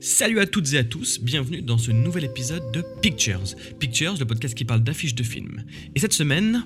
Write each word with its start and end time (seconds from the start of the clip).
Salut 0.00 0.40
à 0.40 0.46
toutes 0.46 0.72
et 0.72 0.78
à 0.78 0.84
tous, 0.84 1.20
bienvenue 1.20 1.62
dans 1.62 1.78
ce 1.78 1.90
nouvel 1.90 2.24
épisode 2.24 2.70
de 2.72 2.82
Pictures. 3.00 3.42
Pictures, 3.78 4.14
le 4.18 4.24
podcast 4.24 4.54
qui 4.54 4.64
parle 4.64 4.82
d'affiches 4.82 5.14
de 5.14 5.22
films. 5.22 5.64
Et 5.94 6.00
cette 6.00 6.12
semaine... 6.12 6.62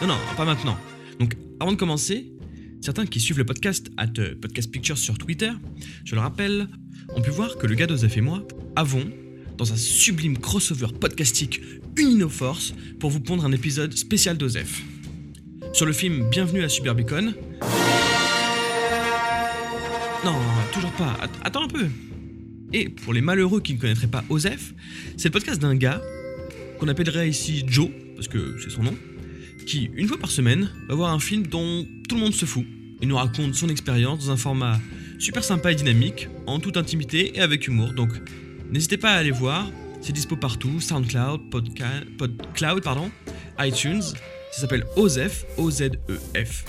Non, 0.00 0.08
non, 0.08 0.18
pas 0.36 0.44
maintenant. 0.44 0.76
Donc, 1.18 1.36
avant 1.60 1.72
de 1.72 1.76
commencer, 1.76 2.32
certains 2.80 3.06
qui 3.06 3.20
suivent 3.20 3.38
le 3.38 3.46
podcast, 3.46 3.90
at 3.96 4.08
Podcast 4.40 4.70
Pictures 4.70 4.98
sur 4.98 5.16
Twitter, 5.18 5.50
je 6.04 6.14
le 6.14 6.20
rappelle, 6.20 6.68
ont 7.14 7.22
pu 7.22 7.30
voir 7.30 7.56
que 7.56 7.66
le 7.66 7.74
gars 7.74 7.86
d'Ozef 7.86 8.16
et 8.16 8.20
moi 8.20 8.46
avons, 8.76 9.10
dans 9.56 9.72
un 9.72 9.76
sublime 9.76 10.38
crossover 10.38 10.88
podcastique, 11.00 11.60
uni 11.96 12.16
nos 12.16 12.28
forces 12.28 12.74
pour 12.98 13.10
vous 13.10 13.20
pondre 13.20 13.44
un 13.44 13.52
épisode 13.52 13.96
spécial 13.96 14.36
d'Ozef. 14.36 14.82
Sur 15.72 15.86
le 15.86 15.92
film 15.92 16.28
Bienvenue 16.30 16.62
à 16.62 16.68
Suburbicon, 16.68 17.34
non, 20.24 20.38
toujours 20.72 20.92
pas. 20.92 21.16
Attends 21.42 21.64
un 21.64 21.68
peu. 21.68 21.86
Et 22.72 22.88
pour 22.88 23.12
les 23.12 23.20
malheureux 23.20 23.60
qui 23.60 23.74
ne 23.74 23.78
connaîtraient 23.78 24.06
pas 24.06 24.24
Osef, 24.30 24.74
c'est 25.16 25.28
le 25.28 25.32
podcast 25.32 25.60
d'un 25.60 25.76
gars 25.76 26.00
qu'on 26.78 26.88
appellerait 26.88 27.28
ici 27.28 27.62
Joe, 27.66 27.90
parce 28.16 28.28
que 28.28 28.56
c'est 28.62 28.70
son 28.70 28.82
nom, 28.82 28.94
qui, 29.66 29.90
une 29.94 30.08
fois 30.08 30.18
par 30.18 30.30
semaine, 30.30 30.70
va 30.88 30.94
voir 30.94 31.12
un 31.12 31.20
film 31.20 31.46
dont 31.46 31.86
tout 32.08 32.16
le 32.16 32.22
monde 32.22 32.34
se 32.34 32.46
fout. 32.46 32.64
Il 33.02 33.08
nous 33.08 33.16
raconte 33.16 33.54
son 33.54 33.68
expérience 33.68 34.26
dans 34.26 34.32
un 34.32 34.36
format 34.36 34.80
super 35.18 35.44
sympa 35.44 35.72
et 35.72 35.74
dynamique, 35.74 36.28
en 36.46 36.58
toute 36.58 36.76
intimité 36.76 37.36
et 37.36 37.40
avec 37.40 37.68
humour. 37.68 37.92
Donc, 37.92 38.10
n'hésitez 38.70 38.96
pas 38.96 39.12
à 39.12 39.16
aller 39.16 39.30
voir. 39.30 39.70
C'est 40.00 40.12
dispo 40.12 40.36
partout 40.36 40.80
SoundCloud, 40.80 41.50
PodCloud, 41.50 42.82
pardon, 42.82 43.10
iTunes. 43.58 44.02
Ça 44.02 44.60
s'appelle 44.62 44.84
OZEF, 44.96 45.44
O-Z-E-F. 45.58 46.64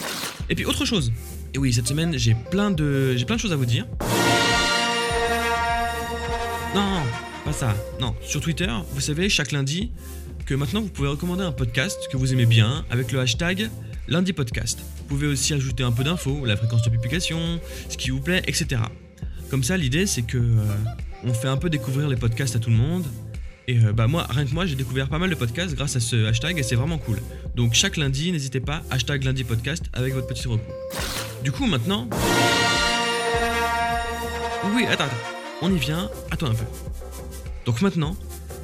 Et 0.50 0.56
puis, 0.56 0.66
autre 0.66 0.86
chose. 0.86 1.12
Et 1.56 1.58
oui, 1.58 1.72
cette 1.72 1.88
semaine, 1.88 2.18
j'ai 2.18 2.36
plein 2.36 2.70
de, 2.70 3.16
j'ai 3.16 3.24
plein 3.24 3.38
de 3.38 3.40
choses 3.40 3.54
à 3.54 3.56
vous 3.56 3.66
dire. 3.66 3.88
Non, 6.76 7.02
pas 7.46 7.54
ça. 7.54 7.74
Non, 8.02 8.14
sur 8.22 8.42
Twitter, 8.42 8.68
vous 8.92 9.00
savez, 9.00 9.30
chaque 9.30 9.54
lundi, 9.54 9.90
que 10.46 10.54
maintenant 10.54 10.82
vous 10.82 10.90
pouvez 10.90 11.08
recommander 11.08 11.44
un 11.44 11.54
podcast 11.54 12.10
que 12.12 12.18
vous 12.18 12.34
aimez 12.34 12.46
bien 12.46 12.84
avec 12.90 13.14
le 13.14 13.22
hashtag 13.22 13.70
lundi 14.10 14.34
podcast. 14.34 14.80
Vous 14.98 15.06
pouvez 15.06 15.28
aussi 15.28 15.54
ajouter 15.54 15.84
un 15.84 15.94
peu 15.94 16.04
d'infos, 16.04 16.46
la 16.46 16.58
fréquence 16.58 16.84
de 16.84 16.90
publication, 16.90 17.62
ce 17.88 17.96
qui 17.96 18.10
vous 18.10 18.20
plaît, 18.20 18.44
etc. 18.48 18.82
Comme 19.50 19.64
ça, 19.64 19.78
l'idée 19.78 20.08
c'est 20.08 20.24
que 20.24 20.38
euh, 20.38 20.66
on 21.24 21.34
fait 21.34 21.48
un 21.48 21.56
peu 21.56 21.70
découvrir 21.70 22.10
les 22.10 22.18
podcasts 22.18 22.58
à 22.58 22.60
tout 22.60 22.70
le 22.70 22.76
monde. 22.76 23.06
Et 23.70 23.80
euh, 23.80 23.94
bah 23.94 24.08
moi, 24.08 24.28
rien 24.30 24.44
que 24.44 24.54
moi, 24.54 24.66
j'ai 24.66 24.76
découvert 24.76 25.08
pas 25.08 25.20
mal 25.20 25.30
de 25.30 25.36
podcasts 25.36 25.74
grâce 25.74 25.96
à 25.96 26.02
ce 26.02 26.26
hashtag 26.26 26.60
et 26.60 26.64
c'est 26.64 26.76
vraiment 26.76 26.98
cool. 26.98 27.22
Donc 27.56 27.76
chaque 27.76 27.96
lundi, 27.96 28.34
n'hésitez 28.34 28.60
pas, 28.60 28.84
hashtag 28.90 29.24
lundi 29.24 29.46
podcast 29.46 29.86
avec 29.94 30.14
votre 30.14 30.28
petit 30.28 30.50
recours. 30.50 31.25
Du 31.46 31.52
coup, 31.52 31.68
maintenant. 31.68 32.10
Oui, 34.74 34.88
attends, 34.90 35.04
attends. 35.04 35.16
On 35.62 35.72
y 35.72 35.78
vient. 35.78 36.10
Attends 36.32 36.48
un 36.48 36.56
peu. 36.56 36.66
Donc 37.68 37.84
maintenant, 37.84 38.16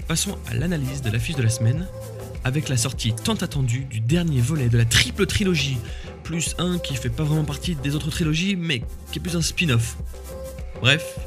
passons 0.07 0.35
à 0.49 0.55
l'analyse 0.55 1.03
de 1.03 1.11
l'affiche 1.11 1.35
de 1.35 1.43
la 1.43 1.51
semaine 1.51 1.87
avec 2.43 2.69
la 2.69 2.77
sortie 2.77 3.13
tant 3.13 3.35
attendue 3.35 3.81
du 3.81 3.99
dernier 3.99 4.41
volet 4.41 4.67
de 4.67 4.79
la 4.79 4.85
triple 4.85 5.27
trilogie, 5.27 5.77
plus 6.23 6.55
un 6.57 6.79
qui 6.79 6.95
fait 6.95 7.11
pas 7.11 7.21
vraiment 7.21 7.43
partie 7.43 7.75
des 7.75 7.93
autres 7.93 8.09
trilogies, 8.09 8.55
mais 8.55 8.81
qui 9.11 9.19
est 9.19 9.21
plus 9.21 9.35
un 9.35 9.43
spin-off. 9.43 9.95
Bref, 10.81 11.19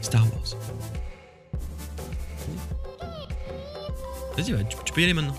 Star 0.00 0.24
Wars. 0.24 0.56
Vas-y, 4.36 4.66
tu 4.84 4.92
peux 4.92 5.00
y 5.00 5.04
aller 5.04 5.14
maintenant. 5.14 5.36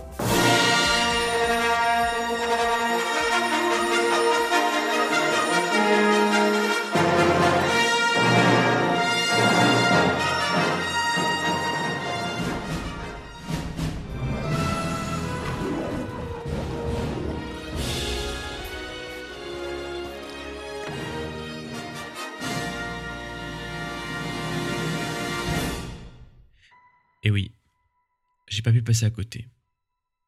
J'ai 28.54 28.62
pas 28.62 28.72
pu 28.72 28.84
passer 28.84 29.06
à 29.06 29.10
côté. 29.10 29.48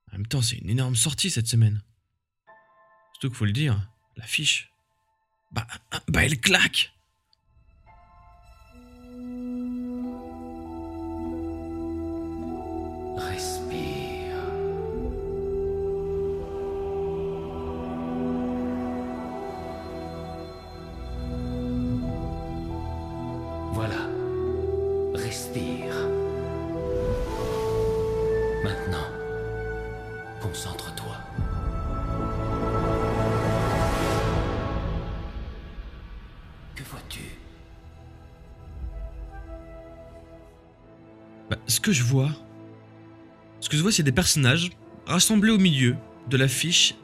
En 0.10 0.14
même 0.14 0.28
temps, 0.28 0.42
c'est 0.42 0.58
une 0.58 0.70
énorme 0.70 0.96
sortie 0.96 1.30
cette 1.30 1.48
semaine. 1.48 1.82
Surtout 3.14 3.30
qu'il 3.30 3.38
faut 3.38 3.46
le 3.46 3.52
dire, 3.52 3.90
l'affiche. 4.18 4.72
Bah, 5.52 5.68
bah, 6.08 6.26
elle 6.26 6.40
claque 6.40 6.96
Bah, 41.50 41.58
ce 41.68 41.80
que 41.80 41.92
je 41.92 42.02
vois, 42.02 42.32
ce 43.60 43.70
que 43.70 43.78
je 43.78 43.84
vois, 43.84 43.92
c'est 43.92 44.02
des 44.02 44.12
personnages 44.12 44.72
rassemblés 45.06 45.52
au 45.52 45.60
milieu 45.60 45.96
de 46.28 46.38
l'affiche 46.38 46.96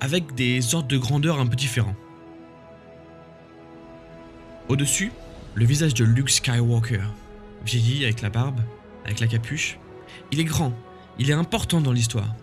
avec 0.00 0.34
des 0.34 0.74
ordres 0.74 0.88
de 0.88 0.98
grandeur 0.98 1.38
un 1.38 1.46
peu 1.46 1.54
différents. 1.54 1.94
Au-dessus, 4.68 5.12
le 5.54 5.64
visage 5.64 5.94
de 5.94 6.04
Luke 6.04 6.30
Skywalker, 6.30 7.04
vieilli 7.64 8.04
avec 8.04 8.20
la 8.20 8.30
barbe, 8.30 8.60
avec 9.04 9.20
la 9.20 9.28
capuche. 9.28 9.78
Il 10.32 10.40
est 10.40 10.44
grand, 10.44 10.72
il 11.18 11.30
est 11.30 11.34
important 11.34 11.80
dans 11.80 11.92
l'histoire. 11.92 12.34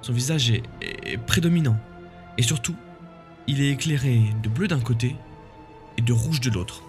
Son 0.00 0.12
visage 0.12 0.50
est, 0.50 1.16
prédominant. 1.26 1.76
Et 2.38 2.42
surtout, 2.42 2.74
il 3.46 3.60
est 3.60 3.70
éclairé 3.70 4.20
de 4.42 4.48
bleu 4.48 4.68
d'un 4.68 4.80
côté 4.80 5.16
et 5.98 6.02
de 6.02 6.12
rouge 6.12 6.40
de 6.40 6.50
l'autre. 6.50 6.82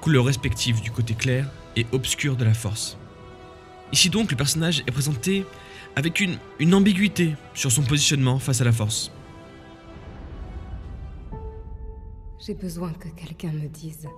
Couleurs 0.00 0.24
respectives 0.24 0.80
du 0.80 0.90
côté 0.90 1.14
clair 1.14 1.50
et 1.76 1.86
obscur 1.92 2.36
de 2.36 2.44
la 2.44 2.54
force. 2.54 2.96
Ici 3.92 4.10
donc, 4.10 4.30
le 4.30 4.36
personnage 4.36 4.80
est 4.86 4.92
présenté 4.92 5.44
avec 5.96 6.20
une 6.20 6.74
ambiguïté 6.74 7.34
sur 7.54 7.72
son 7.72 7.82
positionnement 7.82 8.38
face 8.38 8.60
à 8.60 8.64
la 8.64 8.72
force. 8.72 9.10
J'ai 12.38 12.54
besoin 12.54 12.92
que 12.92 13.08
quelqu'un 13.08 13.52
me 13.52 13.68
dise 13.68 14.08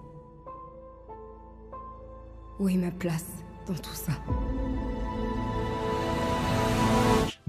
où 2.60 2.68
est 2.68 2.76
ma 2.76 2.90
place 2.90 3.26
dans 3.66 3.74
tout 3.74 3.94
ça. 3.94 4.12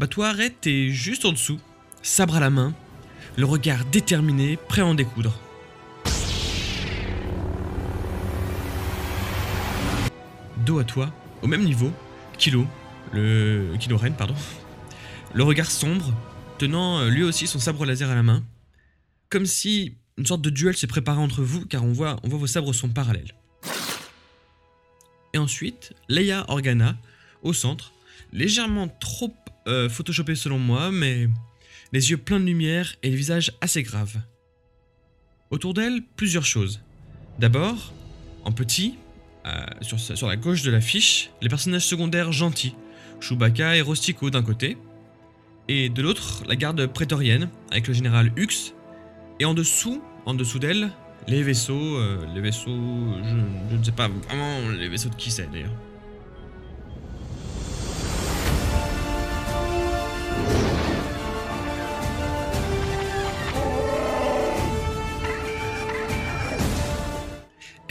Bah 0.01 0.07
toi 0.07 0.29
arrête, 0.29 0.62
t'es 0.62 0.89
juste 0.89 1.25
en 1.25 1.31
dessous, 1.31 1.59
sabre 2.01 2.38
à 2.38 2.39
la 2.39 2.50
main, 2.50 2.73
le 3.38 3.45
regard 3.45 3.85
déterminé, 3.85 4.57
prêt 4.57 4.81
à 4.81 4.85
en 4.88 4.95
découdre. 4.95 5.39
Dos 10.66 10.79
à 10.79 10.85
toi, 10.85 11.13
au 11.44 11.47
même 11.47 11.63
niveau, 11.63 11.94
Kilo, 12.40 12.66
le 13.13 13.75
Kilo 13.79 13.95
Ren, 13.95 14.13
pardon, 14.13 14.34
le 15.35 15.44
regard 15.44 15.69
sombre, 15.69 16.11
tenant 16.57 16.97
euh, 16.97 17.09
lui 17.11 17.22
aussi 17.22 17.45
son 17.45 17.59
sabre 17.59 17.85
laser 17.85 18.09
à 18.09 18.16
la 18.16 18.23
main, 18.23 18.44
comme 19.29 19.45
si 19.45 19.97
une 20.17 20.25
sorte 20.25 20.41
de 20.41 20.50
duel 20.50 20.75
s'est 20.75 20.88
préparé 20.88 21.19
entre 21.19 21.44
vous, 21.44 21.67
car 21.67 21.84
on 21.84 21.93
voit 21.93 22.20
vos 22.23 22.47
sabres 22.47 22.73
sont 22.73 22.90
parallèles. 22.90 23.35
Et 25.35 25.37
ensuite, 25.37 25.93
Leia 26.09 26.43
Organa, 26.47 26.97
au 27.43 27.53
centre, 27.53 27.93
légèrement 28.34 28.87
trop 28.87 29.31
euh, 29.67 29.90
photoshopé 29.90 30.35
selon 30.35 30.59
moi, 30.59 30.91
mais 30.91 31.28
les 31.91 32.11
yeux 32.11 32.17
pleins 32.17 32.40
de 32.40 32.46
lumière 32.46 32.96
et 33.03 33.09
le 33.09 33.16
visage 33.16 33.52
assez 33.61 33.84
grave. 33.84 34.17
Autour 35.49 35.73
d'elle, 35.73 36.02
plusieurs 36.16 36.46
choses. 36.46 36.81
D'abord, 37.40 37.93
en 38.46 38.52
petit, 38.52 38.96
euh, 39.46 39.66
sur, 39.81 40.28
la 40.28 40.37
gauche 40.37 40.63
de 40.63 40.72
l'affiche, 40.72 41.29
les 41.41 41.49
personnages 41.49 41.85
secondaires 41.85 42.31
gentils, 42.31 42.75
Chewbacca 43.19 43.75
et 43.75 43.81
Rostico 43.81 44.29
d'un 44.29 44.43
côté, 44.43 44.78
et 45.67 45.90
de 45.90 46.02
l'autre, 46.02 46.43
la 46.47 46.55
garde 46.55 46.85
prétorienne, 46.87 47.49
avec 47.72 47.87
le 47.87 47.93
général 47.93 48.31
Hux, 48.35 48.73
et 49.40 49.46
en 49.46 49.53
dessous, 49.53 50.02
en 50.25 50.34
dessous 50.34 50.59
d'elle, 50.59 50.91
les 51.28 51.43
vaisseaux, 51.43 51.97
euh, 51.97 52.25
les 52.34 52.41
vaisseaux, 52.41 52.69
je, 53.23 53.72
je, 53.72 53.75
ne 53.75 53.84
sais 53.84 53.91
pas 53.91 54.08
vraiment 54.08 54.69
les 54.69 54.90
vaisseaux 54.90 55.09
de 55.09 55.16
qui 55.16 55.29
c'est 55.29 55.52
d'ailleurs. 55.52 55.75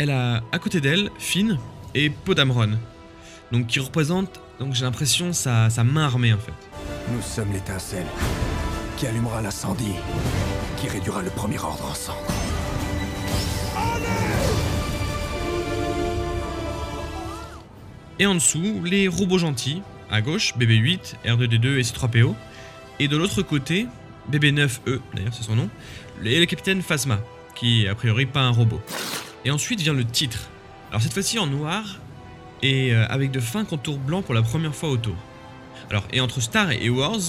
Elle 0.00 0.10
a 0.10 0.42
à 0.50 0.58
côté 0.58 0.80
d'elle 0.80 1.10
Finn 1.18 1.58
et 1.94 2.08
Podamron, 2.08 2.70
donc 3.52 3.66
qui 3.66 3.80
représentent, 3.80 4.40
donc 4.58 4.72
j'ai 4.72 4.86
l'impression 4.86 5.34
sa, 5.34 5.68
sa 5.68 5.84
main 5.84 6.04
armée 6.04 6.32
en 6.32 6.38
fait. 6.38 6.54
Nous 7.12 7.20
sommes 7.20 7.52
l'étincelle 7.52 8.06
qui 8.96 9.06
allumera 9.06 9.42
l'incendie, 9.42 9.92
qui 10.78 10.88
réduira 10.88 11.20
le 11.20 11.28
premier 11.28 11.58
ordre 11.58 11.84
en 11.84 11.92
cendres. 11.92 12.16
Et 18.18 18.24
en 18.24 18.34
dessous, 18.34 18.82
les 18.82 19.06
robots 19.06 19.38
gentils, 19.38 19.82
à 20.10 20.22
gauche, 20.22 20.54
BB8, 20.56 21.16
R2D2 21.26 21.76
et 21.76 21.82
C3PO, 21.82 22.34
et 23.00 23.08
de 23.08 23.18
l'autre 23.18 23.42
côté, 23.42 23.86
BB9E, 24.32 25.00
d'ailleurs 25.14 25.34
c'est 25.34 25.44
son 25.44 25.56
nom, 25.56 25.68
et 26.24 26.40
le 26.40 26.46
capitaine 26.46 26.80
Phasma, 26.80 27.18
qui 27.54 27.84
est 27.84 27.88
a 27.88 27.94
priori 27.94 28.24
pas 28.24 28.40
un 28.40 28.50
robot. 28.50 28.80
Et 29.44 29.50
ensuite 29.50 29.80
vient 29.80 29.94
le 29.94 30.04
titre. 30.04 30.50
Alors 30.90 31.02
cette 31.02 31.12
fois-ci 31.12 31.38
en 31.38 31.46
noir, 31.46 31.98
et 32.62 32.92
euh, 32.92 33.06
avec 33.08 33.30
de 33.30 33.40
fins 33.40 33.64
contours 33.64 33.98
blancs 33.98 34.24
pour 34.24 34.34
la 34.34 34.42
première 34.42 34.74
fois 34.74 34.90
autour. 34.90 35.16
Alors, 35.88 36.06
et 36.12 36.20
entre 36.20 36.40
Star 36.40 36.70
et 36.70 36.90
Wars, 36.90 37.20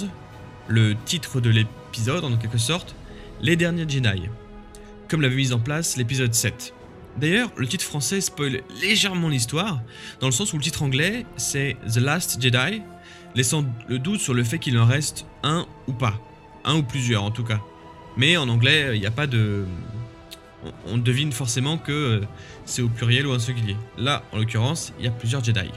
le 0.67 0.95
titre 1.05 1.41
de 1.41 1.49
l'épisode, 1.49 2.23
en 2.23 2.35
quelque 2.37 2.57
sorte, 2.57 2.95
Les 3.41 3.55
Derniers 3.55 3.87
Jedi, 3.87 4.29
comme 5.07 5.21
l'avait 5.21 5.35
mis 5.35 5.53
en 5.53 5.59
place 5.59 5.97
l'épisode 5.97 6.33
7. 6.33 6.73
D'ailleurs, 7.17 7.51
le 7.57 7.67
titre 7.67 7.83
français 7.83 8.21
spoil 8.21 8.61
légèrement 8.81 9.27
l'histoire, 9.27 9.81
dans 10.19 10.27
le 10.27 10.31
sens 10.31 10.53
où 10.53 10.57
le 10.57 10.63
titre 10.63 10.83
anglais 10.83 11.25
c'est 11.37 11.75
The 11.91 11.97
Last 11.97 12.41
Jedi, 12.41 12.81
laissant 13.35 13.65
le 13.87 13.99
doute 13.99 14.21
sur 14.21 14.33
le 14.33 14.43
fait 14.43 14.59
qu'il 14.59 14.77
en 14.77 14.85
reste 14.85 15.25
un 15.43 15.65
ou 15.87 15.93
pas. 15.93 16.19
Un 16.63 16.75
ou 16.75 16.83
plusieurs 16.83 17.23
en 17.23 17.31
tout 17.31 17.43
cas. 17.43 17.59
Mais 18.17 18.37
en 18.37 18.47
anglais, 18.49 18.91
il 18.93 18.99
n'y 18.99 19.07
a 19.07 19.11
pas 19.11 19.27
de. 19.27 19.65
On 20.85 20.97
devine 20.97 21.31
forcément 21.31 21.77
que 21.77 21.91
euh, 21.91 22.21
c'est 22.65 22.81
au 22.81 22.89
pluriel 22.89 23.27
ou 23.27 23.31
un 23.31 23.39
singulier. 23.39 23.75
Là, 23.97 24.23
en 24.31 24.37
l'occurrence, 24.37 24.93
il 24.99 25.05
y 25.05 25.07
a 25.07 25.11
plusieurs 25.11 25.43
Jedi. 25.43 25.69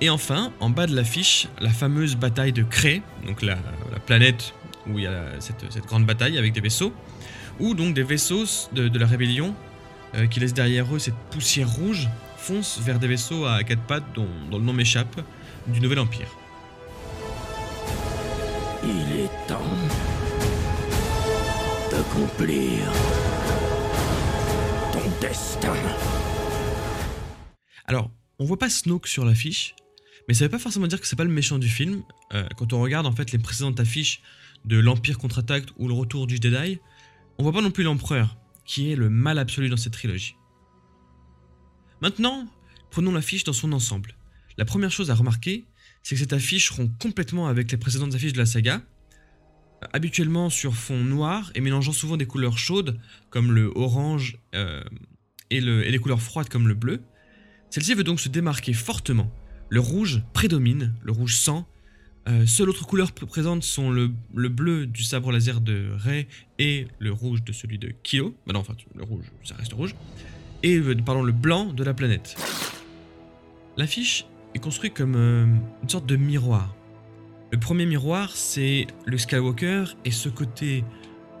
Et 0.00 0.10
enfin, 0.10 0.52
en 0.60 0.70
bas 0.70 0.86
de 0.86 0.94
l'affiche, 0.94 1.48
la 1.60 1.70
fameuse 1.70 2.16
bataille 2.16 2.52
de 2.52 2.62
Kree, 2.62 3.02
donc 3.26 3.42
la, 3.42 3.56
la 3.92 3.98
planète 3.98 4.52
où 4.86 4.98
il 4.98 5.04
y 5.04 5.06
a 5.06 5.24
cette, 5.40 5.86
grande 5.86 6.06
bataille 6.06 6.38
avec 6.38 6.52
des 6.52 6.60
vaisseaux, 6.60 6.92
où 7.58 7.74
donc 7.74 7.94
des 7.94 8.02
vaisseaux 8.02 8.44
de, 8.72 8.88
de 8.88 8.98
la 8.98 9.06
rébellion 9.06 9.54
euh, 10.14 10.26
qui 10.26 10.40
laissent 10.40 10.54
derrière 10.54 10.94
eux 10.94 10.98
cette 10.98 11.16
poussière 11.30 11.68
rouge 11.68 12.08
foncent 12.36 12.78
vers 12.80 12.98
des 12.98 13.08
vaisseaux 13.08 13.44
à 13.46 13.62
quatre 13.64 13.82
pattes 13.82 14.04
dont, 14.14 14.28
dont 14.50 14.58
le 14.58 14.64
nom 14.64 14.72
m'échappe, 14.72 15.20
du 15.66 15.80
Nouvel 15.80 15.98
Empire. 15.98 16.28
Il 18.84 19.20
est 19.20 19.48
temps 19.48 19.62
d'accomplir 22.16 22.92
ton 24.92 25.20
destin. 25.20 25.74
Alors, 27.86 28.10
on 28.38 28.44
voit 28.44 28.58
pas 28.58 28.70
Snoke 28.70 29.06
sur 29.06 29.24
l'affiche, 29.24 29.74
mais 30.28 30.34
ça 30.34 30.44
veut 30.44 30.50
pas 30.50 30.58
forcément 30.58 30.86
dire 30.86 31.00
que 31.00 31.06
c'est 31.06 31.16
pas 31.16 31.24
le 31.24 31.30
méchant 31.30 31.58
du 31.58 31.68
film. 31.68 32.02
Euh, 32.32 32.46
quand 32.56 32.72
on 32.72 32.80
regarde 32.80 33.06
en 33.06 33.12
fait 33.12 33.32
les 33.32 33.38
précédentes 33.38 33.80
affiches 33.80 34.22
de 34.64 34.78
l'Empire 34.78 35.18
contre-attaque 35.18 35.66
ou 35.78 35.88
le 35.88 35.94
retour 35.94 36.26
du 36.26 36.36
Jedi, 36.36 36.80
on 37.38 37.42
voit 37.42 37.52
pas 37.52 37.60
non 37.60 37.70
plus 37.70 37.84
l'Empereur, 37.84 38.36
qui 38.64 38.90
est 38.90 38.96
le 38.96 39.10
mal 39.10 39.38
absolu 39.38 39.68
dans 39.68 39.76
cette 39.76 39.92
trilogie. 39.92 40.36
Maintenant, 42.00 42.46
prenons 42.90 43.12
l'affiche 43.12 43.44
dans 43.44 43.52
son 43.52 43.72
ensemble. 43.72 44.16
La 44.58 44.64
première 44.64 44.90
chose 44.90 45.10
à 45.10 45.14
remarquer, 45.14 45.66
c'est 46.02 46.14
que 46.14 46.20
cette 46.20 46.32
affiche 46.32 46.70
rompt 46.70 46.90
complètement 46.98 47.46
avec 47.46 47.70
les 47.70 47.78
précédentes 47.78 48.14
affiches 48.14 48.32
de 48.32 48.38
la 48.38 48.46
saga, 48.46 48.82
habituellement 49.92 50.50
sur 50.50 50.74
fond 50.74 51.02
noir 51.02 51.50
et 51.54 51.60
mélangeant 51.60 51.92
souvent 51.92 52.16
des 52.16 52.26
couleurs 52.26 52.58
chaudes 52.58 52.98
comme 53.30 53.52
le 53.52 53.72
orange 53.74 54.38
euh, 54.54 54.82
et, 55.50 55.60
le, 55.60 55.86
et 55.86 55.90
les 55.90 55.98
couleurs 55.98 56.22
froides 56.22 56.48
comme 56.48 56.68
le 56.68 56.74
bleu. 56.74 57.02
Celle-ci 57.70 57.94
veut 57.94 58.04
donc 58.04 58.20
se 58.20 58.28
démarquer 58.28 58.72
fortement. 58.72 59.30
Le 59.68 59.80
rouge 59.80 60.22
prédomine, 60.32 60.94
le 61.02 61.12
rouge 61.12 61.36
sang. 61.36 61.66
Euh, 62.28 62.46
seules 62.46 62.68
autres 62.68 62.86
couleurs 62.86 63.12
présentes 63.12 63.62
sont 63.62 63.90
le, 63.90 64.10
le, 64.34 64.48
bleu 64.48 64.86
du 64.86 65.04
sabre 65.04 65.30
laser 65.30 65.60
de 65.60 65.90
Rey 65.96 66.26
et 66.58 66.88
le 66.98 67.12
rouge 67.12 67.44
de 67.44 67.52
celui 67.52 67.78
de 67.78 67.92
Kilo. 68.02 68.34
Bah 68.46 68.52
non, 68.52 68.60
enfin, 68.60 68.74
le 68.94 69.04
rouge, 69.04 69.24
ça 69.44 69.54
reste 69.54 69.72
rouge. 69.72 69.94
Et 70.62 70.76
euh, 70.76 70.94
pardon, 70.94 71.22
le 71.22 71.32
blanc 71.32 71.72
de 71.72 71.84
la 71.84 71.94
planète. 71.94 72.36
L'affiche 73.76 74.26
est 74.54 74.58
construite 74.58 74.94
comme 74.94 75.14
euh, 75.16 75.46
une 75.82 75.88
sorte 75.88 76.06
de 76.06 76.16
miroir. 76.16 76.75
Le 77.52 77.58
premier 77.58 77.86
miroir, 77.86 78.30
c'est 78.34 78.88
le 79.04 79.18
Skywalker 79.18 79.84
et 80.04 80.10
ce 80.10 80.28
côté 80.28 80.84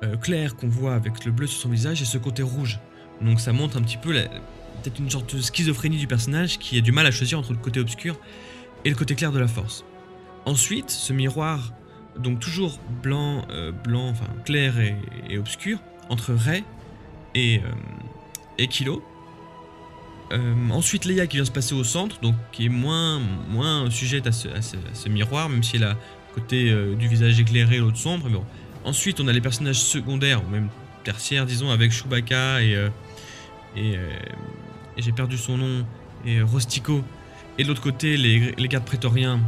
euh, 0.04 0.16
clair 0.16 0.54
qu'on 0.54 0.68
voit 0.68 0.94
avec 0.94 1.24
le 1.24 1.32
bleu 1.32 1.46
sur 1.46 1.62
son 1.62 1.68
visage 1.68 2.00
et 2.00 2.04
ce 2.04 2.18
côté 2.18 2.42
rouge. 2.42 2.78
Donc 3.20 3.40
ça 3.40 3.52
montre 3.52 3.76
un 3.76 3.82
petit 3.82 3.96
peu 3.96 4.12
peut-être 4.12 4.98
une 5.00 5.10
sorte 5.10 5.34
de 5.34 5.40
schizophrénie 5.40 5.96
du 5.96 6.06
personnage 6.06 6.58
qui 6.58 6.78
a 6.78 6.80
du 6.80 6.92
mal 6.92 7.06
à 7.06 7.10
choisir 7.10 7.38
entre 7.38 7.52
le 7.52 7.58
côté 7.58 7.80
obscur 7.80 8.18
et 8.84 8.90
le 8.90 8.94
côté 8.94 9.16
clair 9.16 9.32
de 9.32 9.38
la 9.40 9.48
force. 9.48 9.84
Ensuite, 10.44 10.90
ce 10.90 11.12
miroir, 11.12 11.72
donc 12.16 12.38
toujours 12.38 12.78
blanc, 13.02 13.44
euh, 13.50 13.72
blanc, 13.72 14.08
enfin 14.08 14.28
clair 14.44 14.74
et, 14.78 15.38
obscur, 15.38 15.80
entre 16.08 16.34
Rey 16.34 16.62
et, 17.34 17.58
euh, 17.58 17.62
et 18.58 18.68
Kilo. 18.68 19.02
Euh, 20.32 20.54
ensuite, 20.70 21.04
Leia 21.04 21.26
qui 21.26 21.36
vient 21.36 21.44
se 21.44 21.50
passer 21.50 21.74
au 21.74 21.84
centre, 21.84 22.20
donc 22.20 22.34
qui 22.52 22.66
est 22.66 22.70
moins, 22.70 23.20
moins 23.48 23.90
sujette 23.90 24.26
à 24.26 24.32
ce, 24.32 25.08
miroir, 25.08 25.48
même 25.48 25.62
si 25.62 25.76
elle 25.76 25.84
a 25.84 25.96
côté 26.34 26.70
euh, 26.70 26.94
du 26.94 27.08
visage 27.08 27.38
éclairé, 27.38 27.78
l'autre 27.78 27.98
sombre. 27.98 28.28
Bon. 28.28 28.44
Ensuite, 28.84 29.20
on 29.20 29.28
a 29.28 29.32
les 29.32 29.40
personnages 29.40 29.80
secondaires, 29.80 30.42
ou 30.44 30.48
même 30.50 30.68
tertiaires, 31.04 31.46
disons, 31.46 31.70
avec 31.70 31.92
Chewbacca 31.92 32.62
et, 32.62 32.74
euh, 32.74 32.88
et, 33.76 33.96
j'ai 34.96 35.12
perdu 35.12 35.36
son 35.36 35.58
nom, 35.58 35.86
et 36.24 36.42
Rostico. 36.42 37.04
Et 37.58 37.62
de 37.62 37.68
l'autre 37.68 37.82
côté, 37.82 38.16
les, 38.16 38.52
les 38.56 38.68
gardes 38.68 38.84
prétoriens 38.84 39.40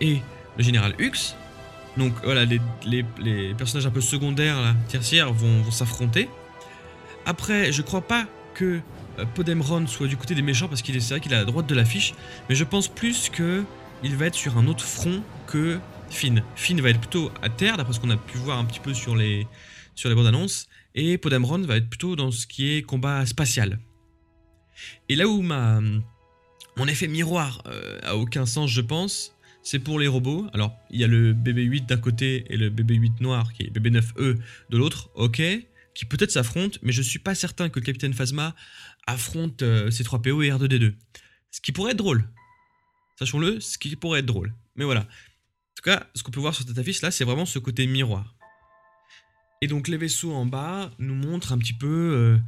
et 0.00 0.22
le 0.56 0.64
général 0.64 0.94
Hux. 0.98 1.34
Donc 1.96 2.12
voilà, 2.22 2.44
les, 2.44 2.60
les, 2.84 3.04
les, 3.18 3.54
personnages 3.54 3.86
un 3.86 3.90
peu 3.90 4.00
secondaires, 4.00 4.60
là, 4.60 4.74
tertiaires, 4.88 5.32
vont, 5.32 5.62
vont 5.62 5.70
s'affronter. 5.70 6.28
Après, 7.26 7.72
je 7.72 7.82
crois 7.82 8.02
pas 8.02 8.26
que 8.54 8.80
Podemron 9.34 9.86
soit 9.86 10.06
du 10.06 10.16
côté 10.16 10.34
des 10.34 10.42
méchants 10.42 10.68
parce 10.68 10.82
qu'il 10.82 10.96
est 10.96 11.00
c'est 11.00 11.14
vrai 11.14 11.20
qu'il 11.20 11.32
est 11.32 11.36
à 11.36 11.40
la 11.40 11.44
droite 11.44 11.66
de 11.66 11.74
l'affiche, 11.74 12.14
mais 12.48 12.54
je 12.54 12.64
pense 12.64 12.88
plus 12.88 13.28
que 13.28 13.64
il 14.02 14.16
va 14.16 14.26
être 14.26 14.34
sur 14.34 14.56
un 14.56 14.66
autre 14.66 14.84
front 14.84 15.22
que 15.46 15.78
Finn. 16.08 16.42
Finn 16.56 16.80
va 16.80 16.90
être 16.90 17.00
plutôt 17.00 17.30
à 17.42 17.48
terre, 17.48 17.76
d'après 17.76 17.92
ce 17.92 18.00
qu'on 18.00 18.10
a 18.10 18.16
pu 18.16 18.38
voir 18.38 18.58
un 18.58 18.64
petit 18.64 18.80
peu 18.80 18.94
sur 18.94 19.14
les, 19.14 19.46
sur 19.94 20.08
les 20.08 20.14
bandes 20.14 20.26
annonces, 20.26 20.68
et 20.94 21.18
Podemron 21.18 21.60
va 21.62 21.76
être 21.76 21.88
plutôt 21.88 22.16
dans 22.16 22.30
ce 22.30 22.46
qui 22.46 22.72
est 22.72 22.82
combat 22.82 23.26
spatial. 23.26 23.78
Et 25.08 25.16
là 25.16 25.28
où 25.28 25.42
ma, 25.42 25.80
mon 26.76 26.86
effet 26.86 27.08
miroir 27.08 27.62
euh, 27.66 27.98
a 28.02 28.16
aucun 28.16 28.46
sens, 28.46 28.70
je 28.70 28.80
pense, 28.80 29.36
c'est 29.62 29.78
pour 29.78 29.98
les 29.98 30.08
robots. 30.08 30.46
Alors, 30.52 30.72
il 30.90 31.00
y 31.00 31.04
a 31.04 31.06
le 31.06 31.34
BB-8 31.34 31.86
d'un 31.86 31.98
côté 31.98 32.44
et 32.48 32.56
le 32.56 32.70
BB-8 32.70 33.20
noir 33.20 33.52
qui 33.52 33.64
est 33.64 33.70
BB-9E 33.70 34.38
de 34.70 34.78
l'autre, 34.78 35.10
ok, 35.14 35.42
qui 36.00 36.06
peut-être 36.06 36.30
s'affrontent, 36.30 36.78
mais 36.80 36.92
je 36.92 37.02
suis 37.02 37.18
pas 37.18 37.34
certain 37.34 37.68
que 37.68 37.78
le 37.78 37.84
capitaine 37.84 38.14
Phasma 38.14 38.56
affronte 39.06 39.60
euh, 39.60 39.90
C3PO 39.90 40.42
et 40.42 40.48
R2D2. 40.48 40.94
Ce 41.50 41.60
qui 41.60 41.72
pourrait 41.72 41.92
être 41.92 41.98
drôle. 41.98 42.26
Sachons-le, 43.18 43.60
ce 43.60 43.76
qui 43.76 43.94
pourrait 43.96 44.20
être 44.20 44.26
drôle. 44.26 44.54
Mais 44.76 44.86
voilà. 44.86 45.00
En 45.00 45.74
tout 45.76 45.82
cas, 45.84 46.06
ce 46.14 46.22
qu'on 46.22 46.30
peut 46.30 46.40
voir 46.40 46.54
sur 46.54 46.66
cette 46.66 46.78
affiche 46.78 47.02
là, 47.02 47.10
c'est 47.10 47.24
vraiment 47.24 47.44
ce 47.44 47.58
côté 47.58 47.86
miroir. 47.86 48.34
Et 49.60 49.66
donc 49.66 49.88
les 49.88 49.98
vaisseaux 49.98 50.32
en 50.32 50.46
bas 50.46 50.90
nous 50.98 51.14
montrent 51.14 51.52
un 51.52 51.58
petit 51.58 51.74
peu, 51.74 51.86
euh, 51.86 52.38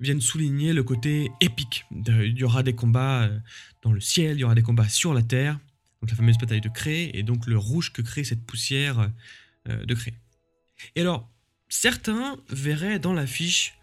viennent 0.00 0.22
souligner 0.22 0.72
le 0.72 0.82
côté 0.82 1.30
épique. 1.42 1.84
Il 1.90 2.38
y 2.38 2.44
aura 2.44 2.62
des 2.62 2.74
combats 2.74 3.24
euh, 3.24 3.38
dans 3.82 3.92
le 3.92 4.00
ciel, 4.00 4.38
il 4.38 4.40
y 4.40 4.44
aura 4.44 4.54
des 4.54 4.62
combats 4.62 4.88
sur 4.88 5.12
la 5.12 5.22
terre. 5.22 5.60
Donc 6.00 6.08
la 6.08 6.16
fameuse 6.16 6.38
bataille 6.38 6.62
de 6.62 6.70
Cré, 6.70 7.10
et 7.12 7.24
donc 7.24 7.46
le 7.46 7.58
rouge 7.58 7.92
que 7.92 8.00
crée 8.00 8.24
cette 8.24 8.46
poussière 8.46 9.10
euh, 9.68 9.84
de 9.84 9.94
Cré. 9.94 10.14
Et 10.96 11.02
alors, 11.02 11.31
certains 11.72 12.36
verraient 12.50 12.98
dans 12.98 13.14
l'affiche 13.14 13.78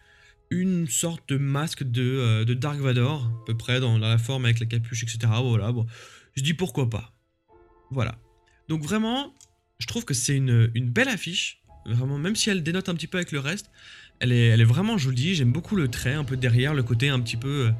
une 0.52 0.88
sorte 0.88 1.28
de 1.28 1.38
masque 1.38 1.84
de, 1.84 2.04
euh, 2.04 2.46
Dark 2.46 2.80
Vador, 2.80 3.24
à 3.24 3.46
peu 3.48 3.58
près 3.58 3.80
dans, 3.80 3.98
la 3.98 4.20
forme 4.20 4.46
avec 4.46 4.60
la 4.60 4.68
capuche, 4.68 5.02
etc. 5.02 5.20
Voilà, 5.42 5.74
je 6.36 6.44
dis 6.44 6.54
pourquoi 6.54 6.88
pas. 6.88 7.16
Voilà. 7.90 8.16
Donc 8.68 8.84
vraiment, 8.84 9.34
je 9.80 9.88
trouve 9.88 10.06
que 10.06 10.14
c'est 10.14 10.36
une, 10.36 10.68
belle 10.68 11.10
affiche, 11.10 11.64
vraiment, 11.88 12.20
même 12.20 12.36
si 12.36 12.52
elle 12.52 12.62
dénote 12.62 12.90
un 12.90 12.94
petit 12.94 13.08
peu 13.08 13.18
avec 13.18 13.32
le 13.32 13.40
reste, 13.40 13.72
elle 14.20 14.34
est, 14.34 14.64
vraiment 14.64 15.00
jolie, 15.00 15.34
j'aime 15.34 15.52
beaucoup 15.52 15.76
le 15.76 15.88
trait, 15.88 16.14
un 16.14 16.24
peu 16.24 16.38
derrière, 16.38 16.76
le 16.76 16.84
côté 16.84 17.10
un 17.10 17.20
petit 17.20 17.38
peu... 17.38 17.68
Euh, 17.68 17.72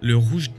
le 0.00 0.16
rouge, 0.16 0.50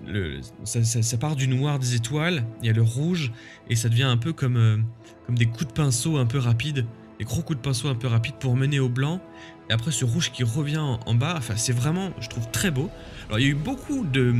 ça, 0.63 1.18
part 1.18 1.36
du 1.36 1.48
noir 1.48 1.77
des 1.77 1.94
étoiles, 1.94 2.48
il 2.62 2.68
y 2.68 2.70
a 2.70 2.74
le 2.74 2.82
rouge, 2.82 3.32
et 3.70 3.75
ça 3.75 3.89
devient 3.89 4.04
un 4.04 4.18
peu 4.18 4.34
comme, 4.34 4.58
euh, 4.58 4.77
comme 5.25 5.38
des 5.38 5.46
coups 5.46 5.68
de 5.68 5.74
pinceau 5.74 6.18
un 6.18 6.25
peu 6.25 6.39
rapides, 6.39 6.86
des 7.20 7.26
gros 7.26 7.42
coups 7.42 7.58
de 7.58 7.64
pinceau 7.64 7.88
un 7.88 7.96
peu 7.96 8.08
rapides 8.08 8.36
pour 8.36 8.56
mener 8.56 8.80
au 8.80 8.90
blanc, 8.90 9.22
et 9.70 9.74
après 9.74 9.92
ce 9.92 10.06
rouge 10.06 10.32
qui 10.32 10.44
revient 10.44 10.78
en, 11.06 11.16
bas, 11.16 11.36
enfin 11.38 11.56
c'est 11.56 11.74
vraiment, 11.74 12.12
je 12.20 12.30
trouve, 12.30 12.50
très 12.52 12.72
beau. 12.72 12.90
Alors 13.28 13.40
il 13.40 13.44
y 13.44 13.48
a 13.48 13.52
eu 13.52 13.56
beaucoup 13.56 14.06
de, 14.06 14.34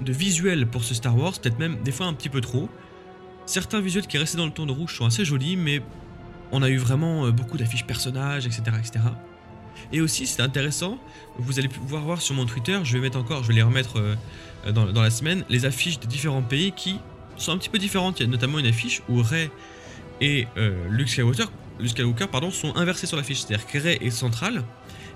de 0.00 0.12
visuels 0.12 0.66
pour 0.66 0.84
ce 0.84 0.94
Star 0.94 1.16
Wars, 1.16 1.32
peut-être 1.38 1.58
même 1.58 1.76
des 1.82 1.92
fois 1.92 2.06
un 2.06 2.14
petit 2.14 2.28
peu 2.28 2.40
trop. 2.40 2.68
Certains 3.46 3.80
visuels 3.80 4.06
qui 4.06 4.18
restaient 4.18 4.38
dans 4.38 4.46
le 4.46 4.52
ton 4.52 4.66
de 4.66 4.72
rouge 4.72 4.96
sont 4.96 5.06
assez 5.06 5.24
jolis, 5.24 5.56
mais 5.56 5.82
on 6.52 6.62
a 6.62 6.68
eu 6.68 6.76
vraiment 6.76 7.28
beaucoup 7.30 7.58
d'affiches 7.58 7.84
personnages, 7.84 8.46
etc. 8.46 8.62
etc. 8.78 9.00
Et 9.92 10.00
aussi, 10.00 10.26
c'est 10.26 10.42
intéressant, 10.42 10.98
vous 11.38 11.58
allez 11.58 11.68
pouvoir 11.68 12.02
voir 12.02 12.22
sur 12.22 12.34
mon 12.34 12.46
Twitter, 12.46 12.78
je 12.84 12.92
vais 12.92 13.00
mettre 13.00 13.18
encore, 13.18 13.42
je 13.42 13.48
vais 13.48 13.54
les 13.54 13.62
remettre 13.62 13.98
euh, 13.98 14.14
dans, 14.72 14.86
dans 14.92 15.02
la 15.02 15.10
semaine, 15.10 15.44
les 15.48 15.64
affiches 15.64 15.98
des 15.98 16.06
différents 16.06 16.42
pays 16.42 16.72
qui 16.72 17.00
sont 17.36 17.52
un 17.52 17.58
petit 17.58 17.68
peu 17.68 17.78
différentes. 17.78 18.20
Il 18.20 18.24
y 18.24 18.26
a 18.26 18.30
notamment 18.30 18.58
une 18.58 18.66
affiche 18.66 19.02
où 19.08 19.22
Rey 19.22 19.50
et 20.20 20.46
euh, 20.56 20.86
Luke 20.88 21.08
Skywalker, 21.08 21.46
Luke 21.80 21.90
Skywalker 21.90 22.26
pardon, 22.26 22.50
sont 22.50 22.74
inversés 22.76 23.06
sur 23.06 23.16
l'affiche. 23.16 23.40
C'est-à-dire 23.40 23.66
que 23.66 23.78
Rey 23.78 23.98
est 24.00 24.10
central 24.10 24.62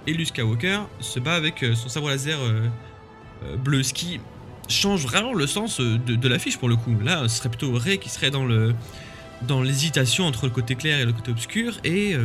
et 0.07 0.13
Luke 0.13 0.29
Skywalker 0.29 0.81
se 1.01 1.21
bat 1.21 1.35
avec 1.35 1.63
euh, 1.63 1.75
son 1.75 1.89
sabre 1.89 2.09
laser 2.09 2.39
euh, 2.41 2.67
euh, 3.45 3.57
bleu, 3.57 3.83
ce 3.83 3.95
qui 3.95 4.21
change 4.69 5.03
vraiment 5.03 5.35
le 5.35 5.47
sens 5.47 5.81
de, 5.81 5.97
de 5.97 6.29
l'affiche 6.29 6.59
pour 6.59 6.69
le 6.69 6.77
coup. 6.77 6.97
Là, 7.03 7.29
ce 7.29 7.39
serait 7.39 7.49
plutôt 7.49 7.73
Rey 7.73 7.99
qui 7.99 8.09
serait 8.09 8.31
dans 8.31 8.45
le 8.45 8.75
dans 9.43 9.61
l'hésitation 9.61 10.25
entre 10.25 10.47
le 10.47 10.53
côté 10.53 10.75
clair 10.75 11.01
et 11.01 11.05
le 11.05 11.13
côté 11.13 11.31
obscur 11.31 11.79
et 11.85 12.17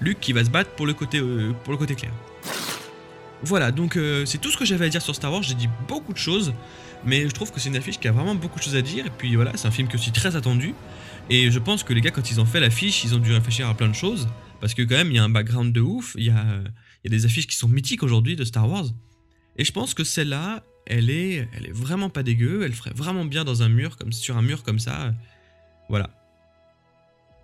Luke 0.00 0.18
qui 0.20 0.34
va 0.34 0.44
se 0.44 0.50
battre 0.50 0.70
pour 0.70 0.86
le 0.86 0.92
côté 0.92 1.22
pour 1.64 1.72
le 1.72 1.78
côté 1.78 1.94
clair. 1.94 2.10
Voilà, 3.42 3.70
donc 3.70 3.96
euh, 3.96 4.24
c'est 4.26 4.38
tout 4.38 4.50
ce 4.50 4.56
que 4.56 4.64
j'avais 4.64 4.86
à 4.86 4.88
dire 4.88 5.02
sur 5.02 5.14
Star 5.14 5.32
Wars. 5.32 5.42
J'ai 5.42 5.54
dit 5.54 5.68
beaucoup 5.86 6.12
de 6.12 6.18
choses, 6.18 6.52
mais 7.04 7.28
je 7.28 7.32
trouve 7.32 7.52
que 7.52 7.60
c'est 7.60 7.68
une 7.68 7.76
affiche 7.76 8.00
qui 8.00 8.08
a 8.08 8.12
vraiment 8.12 8.34
beaucoup 8.34 8.58
de 8.58 8.64
choses 8.64 8.76
à 8.76 8.82
dire. 8.82 9.06
Et 9.06 9.10
puis 9.16 9.36
voilà, 9.36 9.52
c'est 9.56 9.68
un 9.68 9.70
film 9.70 9.88
qui 9.88 9.94
est 9.94 9.98
aussi 9.98 10.12
très 10.12 10.36
attendu. 10.36 10.74
Et 11.30 11.50
je 11.50 11.58
pense 11.58 11.82
que 11.84 11.92
les 11.92 12.00
gars, 12.00 12.10
quand 12.10 12.30
ils 12.30 12.40
ont 12.40 12.44
fait 12.44 12.60
l'affiche, 12.60 13.04
ils 13.04 13.14
ont 13.14 13.18
dû 13.18 13.32
réfléchir 13.32 13.68
à 13.68 13.74
plein 13.74 13.88
de 13.88 13.94
choses. 13.94 14.28
Parce 14.60 14.74
que 14.74 14.82
quand 14.82 14.96
même, 14.96 15.10
il 15.10 15.16
y 15.16 15.18
a 15.18 15.24
un 15.24 15.28
background 15.28 15.72
de 15.72 15.80
ouf. 15.80 16.14
Il 16.18 16.24
y 16.24 16.30
a, 16.30 16.44
il 17.04 17.12
y 17.12 17.14
a 17.14 17.16
des 17.16 17.26
affiches 17.26 17.46
qui 17.46 17.56
sont 17.56 17.68
mythiques 17.68 18.02
aujourd'hui 18.02 18.34
de 18.34 18.44
Star 18.44 18.68
Wars. 18.68 18.86
Et 19.56 19.64
je 19.64 19.72
pense 19.72 19.94
que 19.94 20.02
celle-là, 20.02 20.64
elle 20.86 21.10
est, 21.10 21.48
elle 21.52 21.66
est 21.66 21.72
vraiment 21.72 22.10
pas 22.10 22.24
dégueu. 22.24 22.62
Elle 22.64 22.72
ferait 22.72 22.94
vraiment 22.94 23.24
bien 23.24 23.44
dans 23.44 23.62
un 23.62 23.68
mur, 23.68 23.96
comme 23.96 24.12
sur 24.12 24.36
un 24.36 24.42
mur 24.42 24.64
comme 24.64 24.80
ça. 24.80 25.14
Voilà. 25.88 26.10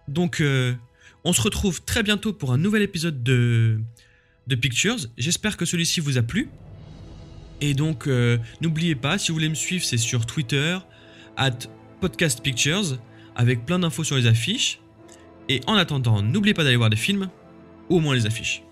Donc, 0.09 0.41
euh, 0.41 0.75
on 1.23 1.33
se 1.33 1.41
retrouve 1.41 1.85
très 1.85 2.03
bientôt 2.03 2.33
pour 2.33 2.53
un 2.53 2.59
nouvel 2.59 2.83
épisode 2.83 3.23
de, 3.23 3.81
de 4.47 4.55
Pictures. 4.55 4.99
J'espère 5.17 5.57
que 5.57 5.65
celui-ci 5.65 6.01
vous 6.01 6.19
a 6.19 6.23
plu. 6.23 6.51
Et 7.61 7.75
donc, 7.75 8.07
euh, 8.07 8.39
n'oubliez 8.61 8.95
pas, 8.95 9.19
si 9.19 9.29
vous 9.29 9.35
voulez 9.35 9.49
me 9.49 9.55
suivre, 9.55 9.85
c'est 9.85 9.97
sur 9.97 10.27
Twitter, 10.27 10.79
at 11.37 11.59
Podcast 12.01 12.43
Pictures, 12.43 12.99
avec 13.37 13.65
plein 13.65 13.79
d'infos 13.79 14.05
sur 14.05 14.17
les 14.17 14.27
affiches. 14.27 14.81
Et 15.49 15.61
en 15.67 15.75
attendant, 15.75 16.23
n'oubliez 16.23 16.55
pas 16.55 16.65
d'aller 16.65 16.77
voir 16.77 16.91
des 16.91 16.97
films, 16.97 17.31
ou 17.89 17.97
au 17.97 18.01
moins 18.01 18.15
les 18.15 18.27
affiches. 18.27 18.64